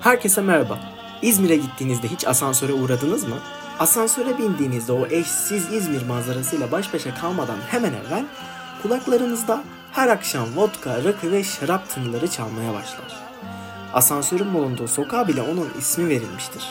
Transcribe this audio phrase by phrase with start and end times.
[0.00, 0.78] Herkese merhaba.
[1.22, 3.36] İzmir'e gittiğinizde hiç asansöre uğradınız mı?
[3.78, 8.24] Asansöre bindiğinizde o eşsiz İzmir manzarasıyla baş başa kalmadan hemen evvel
[8.82, 13.16] kulaklarınızda her akşam vodka, rakı ve şarap tınıları çalmaya başlar.
[13.94, 16.64] Asansörün bulunduğu sokağa bile onun ismi verilmiştir.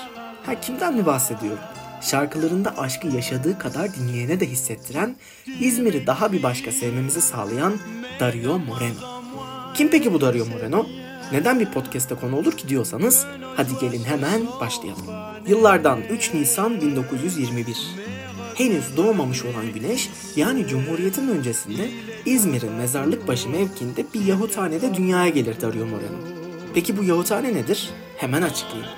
[0.45, 1.63] Ha kimden mi bahsediyorum?
[2.01, 5.15] Şarkılarında aşkı yaşadığı kadar dinleyene de hissettiren,
[5.59, 7.73] İzmir'i daha bir başka sevmemizi sağlayan
[8.19, 9.23] Dario Moreno.
[9.73, 10.85] Kim peki bu Dario Moreno?
[11.31, 13.25] Neden bir podcast'te konu olur ki diyorsanız
[13.55, 15.05] hadi gelin hemen başlayalım.
[15.47, 17.77] Yıllardan 3 Nisan 1921.
[18.55, 21.89] Henüz doğmamış olan Güneş yani Cumhuriyet'in öncesinde
[22.25, 26.17] İzmir'in Mezarlıkbaşı mevkinde bir Yahuthanede dünyaya gelir Dario Moreno.
[26.73, 27.89] Peki bu Yahuthane nedir?
[28.17, 28.91] Hemen açıklayayım.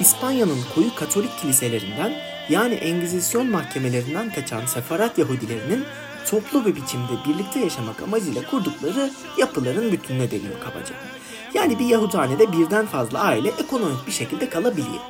[0.00, 2.12] İspanya'nın koyu Katolik kiliselerinden
[2.48, 5.84] yani Engizisyon mahkemelerinden kaçan Sefarat Yahudilerinin
[6.30, 10.94] toplu bir biçimde birlikte yaşamak amacıyla kurdukları yapıların bütününe deniyor kabaca.
[11.54, 15.02] Yani bir Yahudanede birden fazla aile ekonomik bir şekilde kalabiliyor.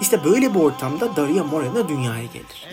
[0.00, 2.66] İşte böyle bir ortamda Daria Moreno dünyaya gelir.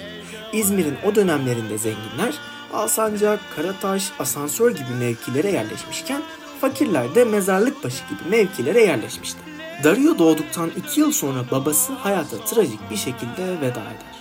[0.54, 2.34] İzmir'in o dönemlerinde zenginler
[2.74, 6.22] Alsancak, Karataş, Asansör gibi mevkilere yerleşmişken
[6.62, 9.40] fakirler de mezarlık başı gibi mevkilere yerleşmişti.
[9.84, 14.18] Dario doğduktan iki yıl sonra babası hayata trajik bir şekilde veda eder.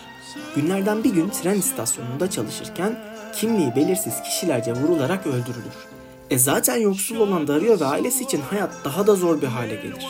[0.56, 2.98] Günlerden bir gün tren istasyonunda çalışırken
[3.34, 5.95] kimliği belirsiz kişilerce vurularak öldürülür.
[6.30, 10.06] E zaten yoksul olan Dario ve ailesi için hayat daha da zor bir hale gelir.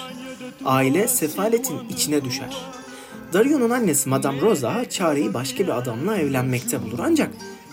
[0.65, 2.57] Aile sefaletin içine düşer.
[3.33, 7.31] Dario'nun annesi Madame Rosa çareyi başka bir adamla evlenmekte bulur ancak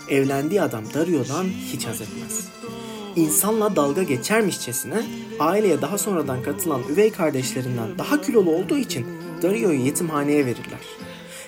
[0.08, 2.48] evlendiği adam Dario'dan hiç haz etmez.
[3.16, 5.02] İnsanla dalga geçermişçesine
[5.40, 9.06] aileye daha sonradan katılan üvey kardeşlerinden daha kilolu olduğu için
[9.42, 10.80] Dario'yu yetimhaneye verirler.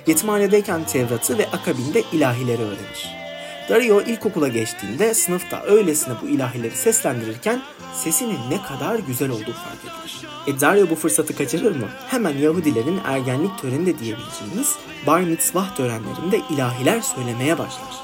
[0.06, 3.25] Yetimhanedeyken Tevrat'ı ve akabinde ilahileri öğrenir.
[3.68, 7.62] Dario ilkokula geçtiğinde sınıfta öylesine bu ilahileri seslendirirken
[7.94, 10.26] sesinin ne kadar güzel olduğu fark edilir.
[10.46, 11.88] E Dario bu fırsatı kaçırır mı?
[12.08, 17.94] Hemen Yahudilerin ergenlik töreninde diyebileceğimiz bar mitzvah törenlerinde ilahiler söylemeye başlar.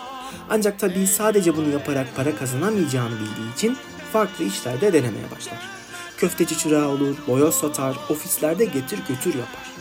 [0.50, 3.76] Ancak tabii sadece bunu yaparak para kazanamayacağını bildiği için
[4.12, 5.68] farklı işlerde denemeye başlar.
[6.16, 9.72] Köfteci çırağı olur, boyoz satar, ofislerde getir götür yapar.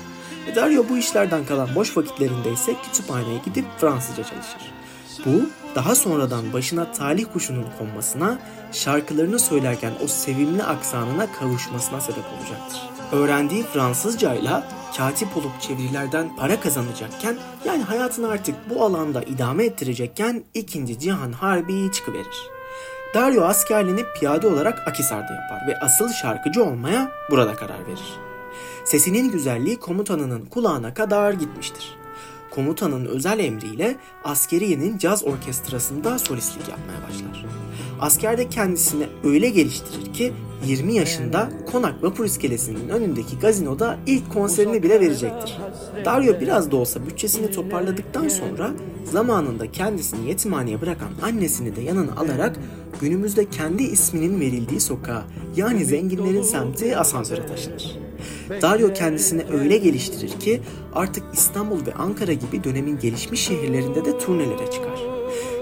[0.47, 4.73] E Dario bu işlerden kalan boş vakitlerinde ise kütüphaneye gidip Fransızca çalışır.
[5.25, 8.39] Bu daha sonradan başına talih kuşunun konmasına,
[8.71, 12.81] şarkılarını söylerken o sevimli aksanına kavuşmasına sebep olacaktır.
[13.11, 14.67] Öğrendiği Fransızcayla
[14.97, 20.99] katip olup çevirilerden para kazanacakken yani hayatını artık bu alanda idame ettirecekken 2.
[20.99, 22.49] Cihan Harbi çıkıverir.
[23.13, 28.13] Dario askerliğini piyade olarak Akisar'da yapar ve asıl şarkıcı olmaya burada karar verir.
[28.85, 32.00] Sesinin güzelliği komutanının kulağına kadar gitmiştir
[32.51, 37.45] komutanın özel emriyle askeriyenin caz orkestrasında solistlik yapmaya başlar.
[37.99, 40.33] Askerde kendisini öyle geliştirir ki
[40.65, 45.57] 20 yaşında Konak Vapur İskelesi'nin önündeki gazinoda ilk konserini bile verecektir.
[46.05, 48.71] Dario biraz da olsa bütçesini toparladıktan sonra
[49.05, 52.55] zamanında kendisini yetimhaneye bırakan annesini de yanına alarak
[53.01, 55.23] günümüzde kendi isminin verildiği sokağa
[55.55, 57.97] yani zenginlerin semti asansöre taşınır.
[58.61, 60.61] Dario kendisini öyle geliştirir ki
[60.93, 64.99] artık İstanbul ve Ankara gibi dönemin gelişmiş şehirlerinde de turnelere çıkar.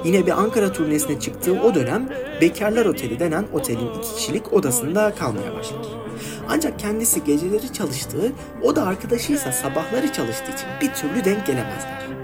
[0.06, 2.10] Yine bir Ankara turnesine çıktığı o dönem
[2.42, 5.88] Bekarlar Oteli denen otelin iki kişilik odasında kalmaya başlar.
[6.50, 8.32] Ancak kendisi geceleri çalıştığı,
[8.64, 12.19] o da arkadaşıysa sabahları çalıştığı için bir türlü denk gelemezler.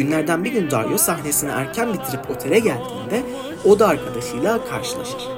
[0.00, 3.22] Günlerden bir gün Dario sahnesini erken bitirip otele geldiğinde
[3.64, 5.28] oda arkadaşıyla karşılaşır.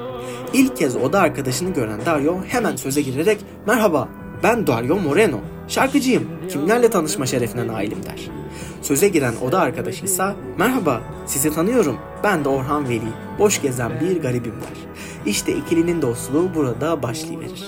[0.53, 4.09] İlk kez oda arkadaşını gören Dario hemen söze girerek "Merhaba,
[4.43, 5.41] ben Dario Moreno.
[5.69, 6.29] Şarkıcıyım.
[6.51, 8.21] Kimlerle tanışma şerefine nailim der.
[8.83, 14.55] Söze giren oda arkadaşıysa merhaba sizi tanıyorum ben de Orhan Veli boş gezen bir garibim
[14.55, 14.91] der.
[15.27, 17.65] İşte ikilinin dostluğu burada başlayıverir.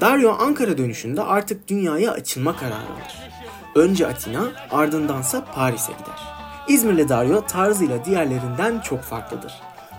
[0.00, 3.30] Dario Ankara dönüşünde artık dünyaya açılma kararı alır.
[3.74, 6.33] Önce Atina ardındansa Paris'e gider.
[6.68, 9.52] İzmirli Dario tarzıyla diğerlerinden çok farklıdır.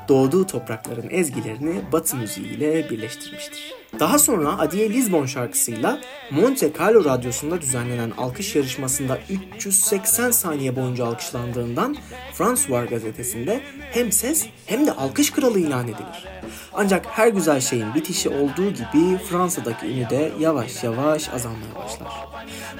[0.07, 3.73] Doğduğu toprakların ezgilerini Batı müziğiyle birleştirmiştir.
[3.99, 5.99] Daha sonra Adiye Lisbon şarkısıyla
[6.31, 9.17] Monte Carlo radyosunda düzenlenen alkış yarışmasında
[9.55, 11.95] 380 saniye boyunca alkışlandığından
[12.33, 13.61] François gazetesinde
[13.91, 16.27] hem ses hem de alkış kralı ilan edilir.
[16.73, 22.27] Ancak her güzel şeyin bitişi olduğu gibi Fransa'daki ünü de yavaş yavaş azalmaya başlar.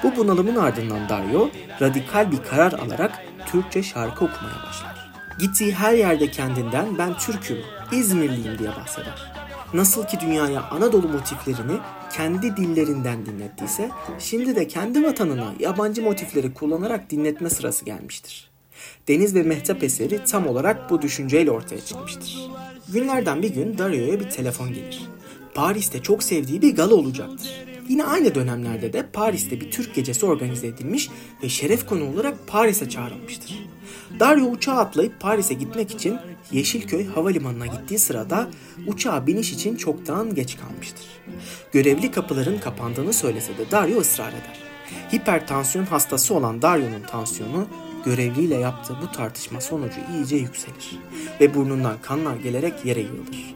[0.02, 1.50] Bu bunalımın ardından Dario
[1.80, 5.10] radikal bir karar alarak Türkçe şarkı okumaya başlar.
[5.38, 7.58] Gittiği her yerde kendinden ben Türk'üm,
[7.92, 9.32] İzmirliyim diye bahseder.
[9.74, 11.78] Nasıl ki dünyaya Anadolu motiflerini
[12.12, 18.50] kendi dillerinden dinlettiyse, şimdi de kendi vatanına yabancı motifleri kullanarak dinletme sırası gelmiştir.
[19.08, 22.38] Deniz ve Mehtap eseri tam olarak bu düşünceyle ortaya çıkmıştır.
[22.88, 25.08] Günlerden bir gün Dario'ya bir telefon gelir.
[25.54, 27.66] Paris'te çok sevdiği bir gala olacaktır.
[27.88, 31.10] Yine aynı dönemlerde de Paris'te bir Türk gecesi organize edilmiş
[31.42, 33.66] ve şeref konu olarak Paris'e çağrılmıştır.
[34.20, 36.18] Dario uçağa atlayıp Paris'e gitmek için
[36.52, 38.48] Yeşilköy Havalimanı'na gittiği sırada
[38.86, 41.06] uçağa biniş için çoktan geç kalmıştır.
[41.72, 44.60] Görevli kapıların kapandığını söylese de Dario ısrar eder.
[45.14, 47.66] Hipertansiyon hastası olan Dario'nun tansiyonu
[48.04, 50.98] görevliyle yaptığı bu tartışma sonucu iyice yükselir
[51.40, 53.55] ve burnundan kanlar gelerek yere yığılır.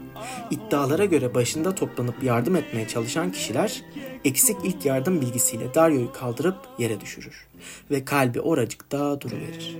[0.51, 3.81] İddialara göre başında toplanıp yardım etmeye çalışan kişiler
[4.25, 7.47] eksik ilk yardım bilgisiyle Dario'yu kaldırıp yere düşürür
[7.91, 9.77] ve kalbi oracıkta duruverir.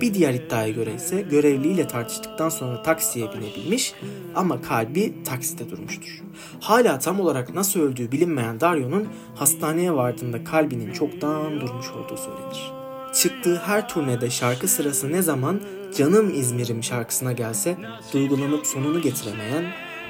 [0.00, 3.94] Bir diğer iddiaya göre ise görevliyle tartıştıktan sonra taksiye binebilmiş
[4.34, 6.22] ama kalbi takside durmuştur.
[6.60, 12.72] Hala tam olarak nasıl öldüğü bilinmeyen Dario'nun hastaneye vardığında kalbinin çoktan durmuş olduğu söylenir.
[13.14, 15.60] Çıktığı her turnede şarkı sırası ne zaman
[15.96, 17.76] Canım İzmir'im şarkısına gelse
[18.12, 19.64] duygulanıp sonunu getiremeyen,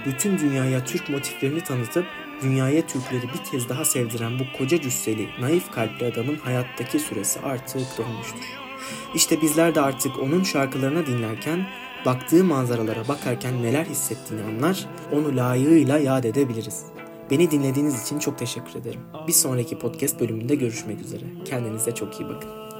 [0.06, 2.06] bütün dünyaya Türk motiflerini tanıtıp
[2.42, 7.98] dünyaya Türkleri bir kez daha sevdiren bu koca cüsseli, naif kalpli adamın hayattaki süresi artık
[7.98, 8.60] dolmuştur.
[9.14, 11.66] İşte bizler de artık onun şarkılarını dinlerken,
[12.04, 16.84] baktığı manzaralara bakarken neler hissettiğini anlar, onu layığıyla yad edebiliriz.
[17.30, 19.00] Beni dinlediğiniz için çok teşekkür ederim.
[19.26, 21.24] Bir sonraki podcast bölümünde görüşmek üzere.
[21.44, 22.79] Kendinize çok iyi bakın.